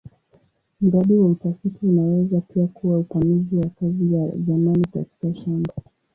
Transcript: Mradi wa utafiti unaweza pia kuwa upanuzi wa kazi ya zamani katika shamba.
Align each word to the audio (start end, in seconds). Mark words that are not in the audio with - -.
Mradi 0.81 1.17
wa 1.17 1.25
utafiti 1.27 1.85
unaweza 1.85 2.41
pia 2.41 2.67
kuwa 2.67 2.99
upanuzi 2.99 3.55
wa 3.55 3.67
kazi 3.79 4.13
ya 4.15 4.31
zamani 4.47 4.85
katika 4.93 5.35
shamba. 5.35 5.73